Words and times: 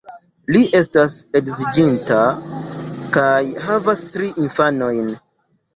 Li 0.53 0.61
estas 0.79 1.17
edziĝinta, 1.41 2.19
kaj 3.19 3.31
havas 3.69 4.05
tri 4.17 4.35
infanojn. 4.47 5.19